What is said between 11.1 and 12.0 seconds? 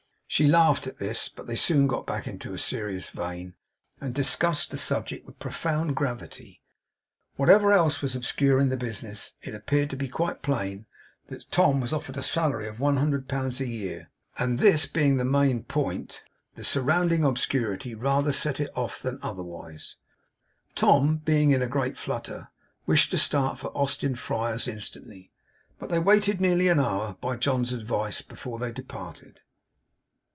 that Tom was